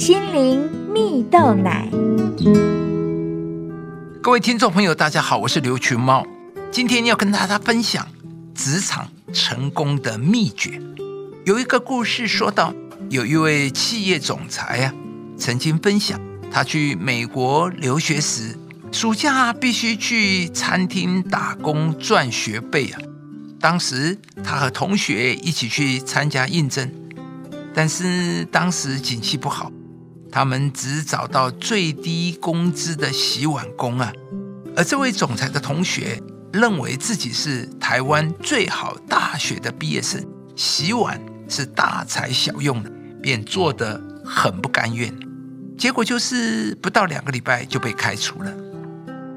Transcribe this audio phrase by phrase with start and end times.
[0.00, 1.86] 心灵蜜豆奶。
[4.22, 6.26] 各位听众朋友，大家好，我是刘群猫，
[6.72, 8.08] 今天要跟大家分享
[8.54, 10.80] 职场成功的秘诀。
[11.44, 12.72] 有一个故事说到，
[13.10, 14.94] 有一位企业总裁啊，
[15.36, 16.18] 曾经分享
[16.50, 18.56] 他去美国留学时，
[18.90, 22.98] 暑假必须去餐厅打工赚学费啊。
[23.60, 26.90] 当时他和同学一起去参加应征。
[27.74, 29.70] 但是当时景气不好，
[30.30, 34.12] 他们只找到最低工资的洗碗工啊。
[34.76, 40.24] 而这位总裁的同学认为自己是台湾最好大学的毕业生，
[40.56, 42.90] 洗碗是大材小用的，
[43.20, 45.12] 便做得很不甘愿。
[45.76, 48.52] 结果就是不到两个礼拜就被开除了。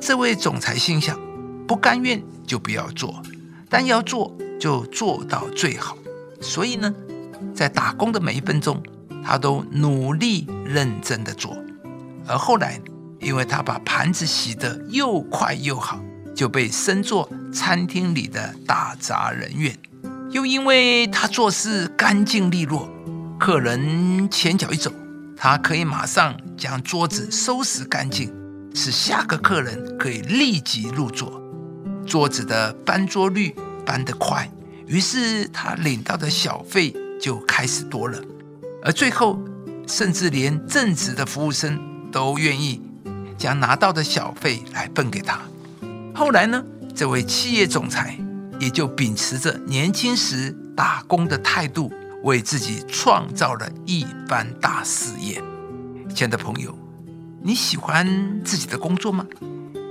[0.00, 1.18] 这位总裁心想：
[1.66, 3.22] 不甘愿就不要做，
[3.68, 5.96] 但要做就做到最好。
[6.40, 6.94] 所以呢？
[7.54, 8.82] 在打工的每一分钟，
[9.26, 11.56] 他都努力认真的做。
[12.28, 12.80] 而后来，
[13.18, 16.00] 因为他把盘子洗得又快又好，
[16.32, 19.76] 就被升做餐厅里的打杂人员。
[20.30, 22.88] 又因为他做事干净利落，
[23.36, 24.92] 客人前脚一走，
[25.36, 28.32] 他可以马上将桌子收拾干净，
[28.74, 31.42] 使下个客人可以立即入座。
[32.06, 33.52] 桌子的搬桌率
[33.84, 34.48] 搬得快，
[34.86, 36.94] 于是他领到的小费。
[37.18, 38.20] 就开始多了，
[38.82, 39.38] 而最后，
[39.86, 42.80] 甚至连正职的服务生都愿意
[43.36, 45.40] 将拿到的小费来分给他。
[46.14, 48.18] 后来呢，这位企业总裁
[48.60, 55.42] 也就秉持着年轻时打工的态度，为自己创造了一番大事业。
[56.14, 56.76] 亲爱的朋友，
[57.42, 58.06] 你喜欢
[58.44, 59.26] 自己的工作吗？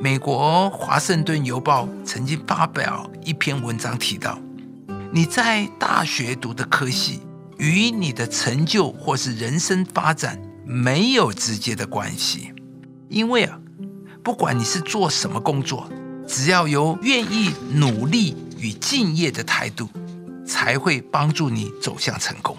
[0.00, 4.38] 美国《华盛顿邮报》曾经发表一篇文章提到。
[5.12, 7.20] 你在大学读的科系
[7.64, 12.52] 与你的成就或是人生发展没有直接的关系，
[13.08, 13.58] 因为啊，
[14.22, 15.90] 不管你是做什么工作，
[16.28, 19.88] 只要有愿意努力与敬业的态度，
[20.46, 22.54] 才会帮助你走向成功。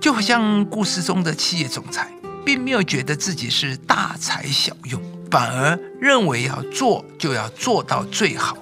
[0.00, 2.10] 就好像故事中的企业总裁，
[2.42, 4.98] 并没有觉得自己是大材小用，
[5.30, 8.56] 反而认为要做就要做到最好。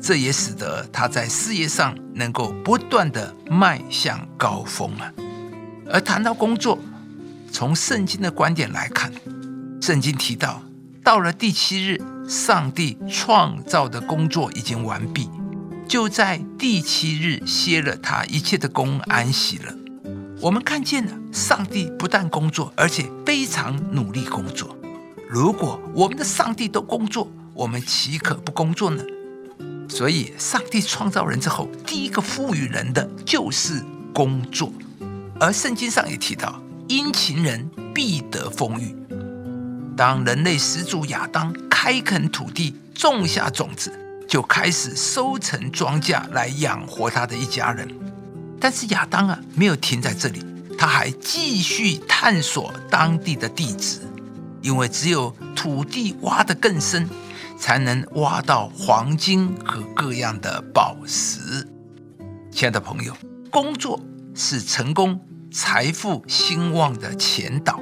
[0.00, 5.12] 这也使得他在事业上能够不断的迈向高峰啊。
[5.88, 6.78] 而谈到工作，
[7.50, 9.12] 从圣经的观点来看，
[9.80, 10.62] 圣经提到，
[11.02, 15.30] 到了第七日，上帝创造的工作已经完毕，
[15.88, 19.72] 就在第七日歇了他一切的工，安息了。
[20.40, 24.76] 我们看见了，上帝不但工作，而且非常努力工作。
[25.28, 29.02] 如果我们的上帝都工作，我们岂可不工作呢？
[29.88, 33.82] 所以，上帝创造人之后，第一个赋予人的就是
[34.12, 34.72] 工作。
[35.38, 38.94] 而圣经上也提到，殷勤人必得丰裕。
[39.96, 43.92] 当人类始祖亚当开垦土地，种下种子，
[44.28, 47.88] 就开始收成庄稼来养活他的一家人。
[48.60, 50.44] 但是亚当啊，没有停在这里，
[50.76, 54.00] 他还继续探索当地的地质，
[54.62, 57.08] 因为只有土地挖得更深。
[57.56, 61.66] 才能挖到黄金和各样的宝石。
[62.50, 63.16] 亲爱的朋友，
[63.50, 64.00] 工作
[64.34, 67.80] 是成功、财富、兴旺的前导。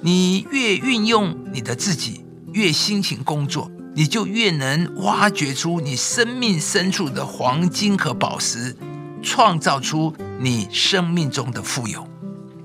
[0.00, 8.74] 你越运用你的自己，越辛勤工作，你就越能挖掘出你生命深处的黄金和宝石，
[9.22, 12.06] 创造出你生命中的富有。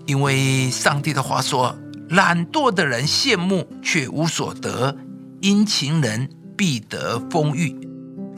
[0.06, 1.76] 因为上帝的话说
[2.10, 4.96] ：“懒惰的人羡慕却无所得，
[5.42, 7.76] 殷勤人。”必得丰裕。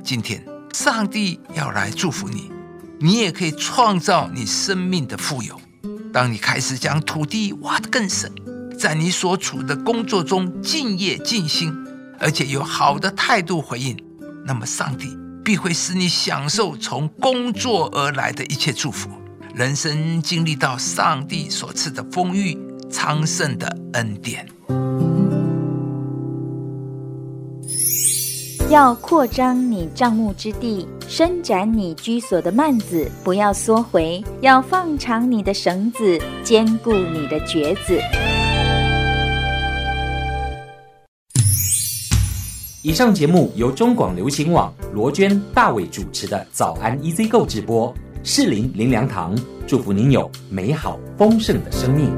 [0.04, 2.52] 今天，上帝要来祝福你，
[3.00, 5.60] 你也可以创造你生命的富有。
[6.14, 8.32] 当你开始将土地挖得更深，
[8.78, 11.74] 在你所处的工作中敬业尽心，
[12.20, 13.98] 而且有好的态度回应，
[14.46, 19.10] 那么上帝必会使你享受从工作而来的一切祝福，
[19.54, 22.58] 人生经历到上帝所赐的丰裕
[22.90, 24.48] 昌盛的恩典。
[28.70, 37.98] 要扩张你帐幕之地，伸展你居所的幔子，不要缩回；要放长你的绳子，坚固你的橛子。
[42.84, 49.34] 以上节目由中广流行网罗娟、大伟主持的《早安 EZ 购》直播，适林林良堂
[49.66, 52.12] 祝福您有美好丰盛的生命。